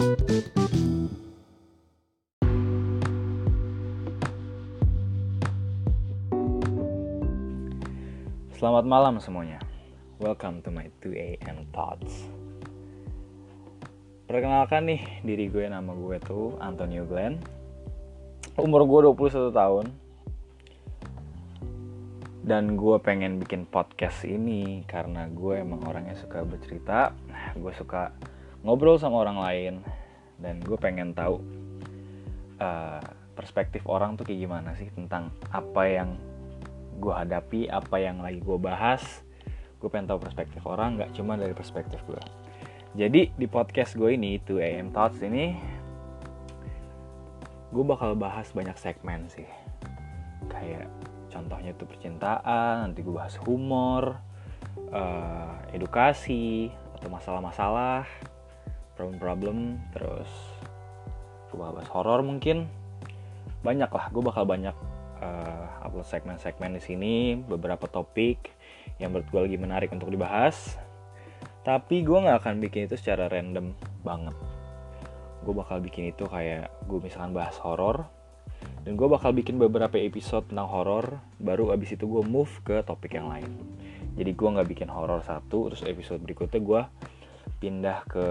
[0.00, 0.16] Selamat
[8.88, 9.60] malam semuanya.
[10.16, 12.32] Welcome to my 2 AM thoughts.
[14.24, 17.36] Perkenalkan nih, diri gue nama gue tuh Antonio Glenn.
[18.56, 19.92] Umur gue 21 tahun.
[22.40, 27.12] Dan gue pengen bikin podcast ini karena gue emang orangnya suka bercerita.
[27.52, 28.16] Gue suka
[28.64, 29.74] ngobrol sama orang lain.
[30.40, 31.40] Dan gue pengen tahu
[32.60, 33.04] uh,
[33.36, 36.16] perspektif orang tuh kayak gimana sih tentang apa yang
[37.00, 39.02] gue hadapi apa yang lagi gue bahas.
[39.80, 42.20] Gue pengen tahu perspektif orang nggak cuma dari perspektif gue.
[42.96, 45.54] Jadi di podcast gue ini itu AM Thoughts ini
[47.70, 49.46] gue bakal bahas banyak segmen sih.
[50.50, 50.90] Kayak
[51.30, 54.18] contohnya tuh percintaan nanti gue bahas humor
[54.90, 58.04] uh, edukasi atau masalah-masalah
[59.00, 60.28] problem-problem terus
[61.48, 62.68] gue bahas horor mungkin.
[63.64, 64.76] Banyak lah gue bakal banyak
[65.24, 68.52] uh, upload segmen-segmen di sini beberapa topik
[69.00, 70.76] yang menurut gue lagi menarik untuk dibahas.
[71.64, 73.72] Tapi gue nggak akan bikin itu secara random
[74.04, 74.36] banget.
[75.40, 78.04] Gue bakal bikin itu kayak gue misalkan bahas horor
[78.84, 83.16] dan gue bakal bikin beberapa episode tentang horor baru abis itu gue move ke topik
[83.16, 83.48] yang lain.
[84.20, 86.82] Jadi gue nggak bikin horor satu terus episode berikutnya gue
[87.60, 88.26] pindah ke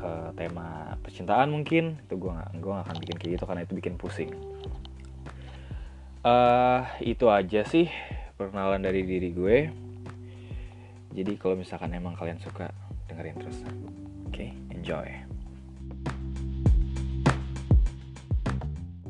[0.00, 3.74] uh, tema percintaan mungkin itu gue nggak gue nggak akan bikin kayak gitu karena itu
[3.76, 4.30] bikin pusing.
[6.24, 7.92] Uh, itu aja sih
[8.40, 9.58] perkenalan dari diri gue.
[11.14, 12.72] Jadi kalau misalkan emang kalian suka
[13.06, 13.58] dengerin terus.
[14.26, 15.33] Oke okay, enjoy